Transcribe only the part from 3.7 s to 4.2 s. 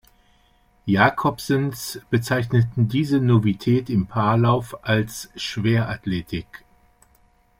im